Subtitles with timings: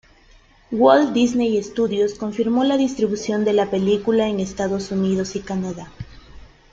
[0.71, 5.91] Walt Disney Studios confirmó la distribución de la película en Estados Unidos y Canadá.